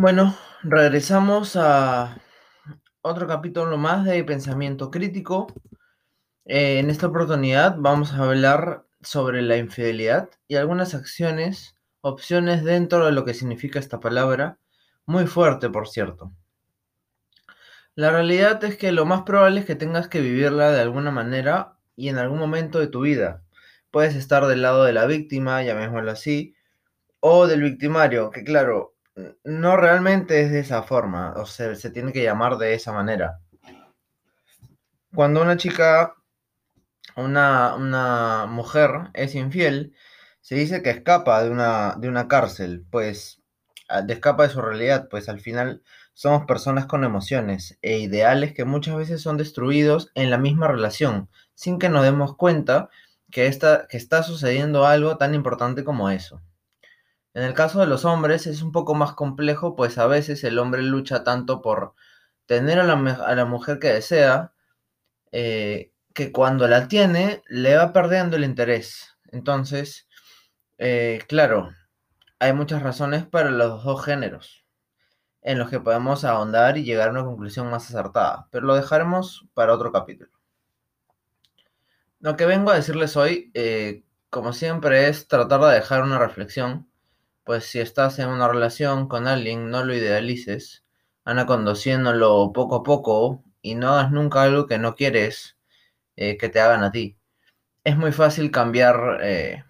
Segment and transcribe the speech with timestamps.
[0.00, 2.20] Bueno, regresamos a
[3.02, 5.48] otro capítulo más de pensamiento crítico.
[6.44, 13.06] Eh, en esta oportunidad vamos a hablar sobre la infidelidad y algunas acciones, opciones dentro
[13.06, 14.60] de lo que significa esta palabra,
[15.04, 16.32] muy fuerte por cierto.
[17.96, 21.76] La realidad es que lo más probable es que tengas que vivirla de alguna manera
[21.96, 23.42] y en algún momento de tu vida.
[23.90, 26.54] Puedes estar del lado de la víctima, llamémoslo así,
[27.18, 28.94] o del victimario, que claro,
[29.44, 33.40] no realmente es de esa forma, o sea, se tiene que llamar de esa manera.
[35.14, 36.14] Cuando una chica,
[37.16, 39.94] una, una mujer es infiel,
[40.40, 43.42] se dice que escapa de una, de una cárcel, pues
[44.04, 48.64] de escapa de su realidad, pues al final somos personas con emociones e ideales que
[48.64, 52.90] muchas veces son destruidos en la misma relación, sin que nos demos cuenta
[53.30, 53.50] que,
[53.88, 56.42] que está sucediendo algo tan importante como eso.
[57.38, 60.58] En el caso de los hombres es un poco más complejo, pues a veces el
[60.58, 61.94] hombre lucha tanto por
[62.46, 64.52] tener a la, mujer que desea,
[65.30, 69.16] eh, que cuando la tiene le va perdiendo el interés.
[69.30, 70.08] Entonces,
[70.78, 71.70] eh, claro,
[72.40, 74.64] hay muchas razones para los dos géneros
[75.40, 79.46] en los que podemos ahondar y llegar a una conclusión más acertada, pero lo dejaremos
[79.54, 80.32] para otro capítulo.
[82.18, 86.88] Lo que vengo a decirles hoy, eh, como siempre, es tratar de dejar una reflexión
[87.48, 90.84] pues si estás en una relación con alguien, no lo idealices,
[91.24, 95.56] anda conduciéndolo poco a poco y no hagas nunca algo que no quieres
[96.16, 97.16] eh, que te hagan a ti.
[97.84, 99.64] Es muy fácil cambiar eh,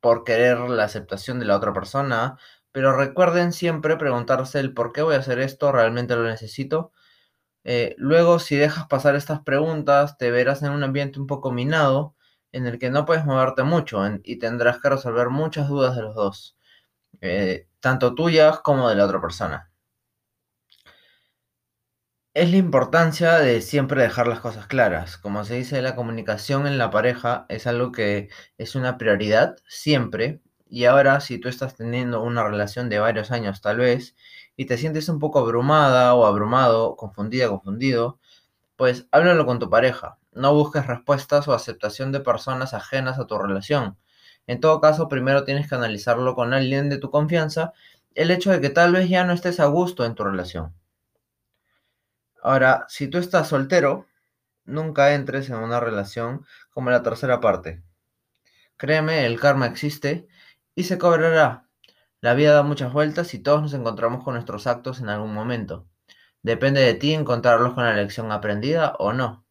[0.00, 2.38] por querer la aceptación de la otra persona,
[2.72, 6.92] pero recuerden siempre preguntarse el por qué voy a hacer esto, realmente lo necesito.
[7.64, 12.16] Eh, luego, si dejas pasar estas preguntas, te verás en un ambiente un poco minado
[12.52, 16.14] en el que no puedes moverte mucho y tendrás que resolver muchas dudas de los
[16.14, 16.57] dos.
[17.20, 19.70] Eh, tanto tuyas como de la otra persona.
[22.34, 25.18] Es la importancia de siempre dejar las cosas claras.
[25.18, 30.40] Como se dice, la comunicación en la pareja es algo que es una prioridad siempre.
[30.68, 34.14] Y ahora, si tú estás teniendo una relación de varios años tal vez,
[34.56, 38.20] y te sientes un poco abrumada o abrumado, confundida, confundido,
[38.76, 40.18] pues háblalo con tu pareja.
[40.32, 43.98] No busques respuestas o aceptación de personas ajenas a tu relación
[44.48, 47.74] en todo caso, primero tienes que analizarlo con alguien de tu confianza,
[48.14, 50.74] el hecho de que tal vez ya no estés a gusto en tu relación.
[52.42, 54.06] Ahora, si tú estás soltero,
[54.64, 57.82] nunca entres en una relación como la tercera parte.
[58.78, 60.26] Créeme, el karma existe
[60.74, 61.68] y se cobrará.
[62.22, 65.86] La vida da muchas vueltas y todos nos encontramos con nuestros actos en algún momento.
[66.42, 69.44] Depende de ti encontrarlos con la lección aprendida o no.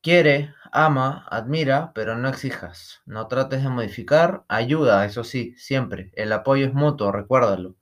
[0.00, 3.02] Quiere, ama, admira, pero no exijas.
[3.06, 6.10] No trates de modificar, ayuda, eso sí, siempre.
[6.14, 7.76] El apoyo es mutuo, recuérdalo.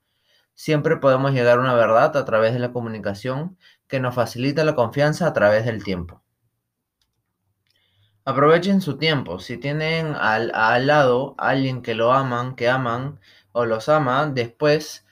[0.54, 3.58] Siempre podemos llegar a una verdad a través de la comunicación
[3.88, 6.22] que nos facilita la confianza a través del tiempo.
[8.24, 9.38] Aprovechen su tiempo.
[9.38, 13.20] Si tienen al, al lado alguien que lo aman, que aman
[13.52, 15.06] o los aman, después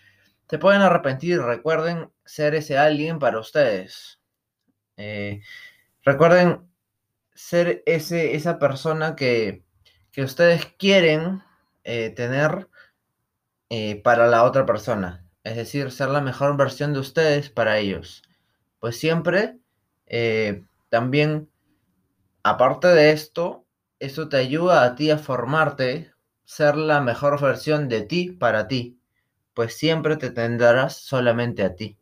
[0.48, 1.40] se pueden arrepentir.
[1.40, 4.20] Recuerden ser ese alguien para ustedes.
[4.96, 5.42] Eh,
[6.02, 6.68] recuerden
[7.34, 9.64] ser ese, esa persona que,
[10.16, 11.42] ustedes quieren
[11.82, 12.68] eh, tener
[13.68, 15.26] eh, para la otra persona.
[15.42, 18.22] Es decir, ser la mejor versión de ustedes para ellos.
[18.78, 19.58] Pues siempre,
[20.06, 21.50] eh, también,
[22.42, 23.66] aparte de esto,
[23.98, 26.12] eso te ayuda a ti a formarte,
[26.44, 29.00] ser la mejor versión de ti para ti.
[29.54, 31.98] Pues siempre te tendrás solamente a ti.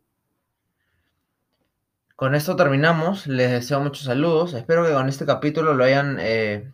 [2.23, 3.27] Con esto terminamos.
[3.27, 4.53] Les deseo muchos saludos.
[4.53, 6.71] Espero que con este capítulo lo hayan, eh,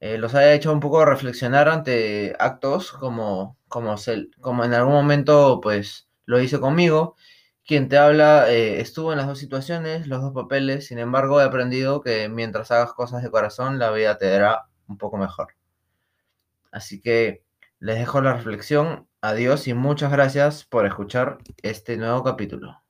[0.00, 3.96] eh, los haya hecho un poco reflexionar ante actos como, como,
[4.40, 7.14] como en algún momento pues lo hice conmigo.
[7.66, 10.86] Quien te habla eh, estuvo en las dos situaciones, los dos papeles.
[10.86, 14.96] Sin embargo, he aprendido que mientras hagas cosas de corazón, la vida te dará un
[14.96, 15.48] poco mejor.
[16.72, 17.44] Así que
[17.80, 19.08] les dejo la reflexión.
[19.20, 22.83] Adiós y muchas gracias por escuchar este nuevo capítulo.